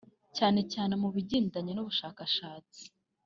[0.37, 2.85] cyane cyane mu bigendanye n’ubushashakashi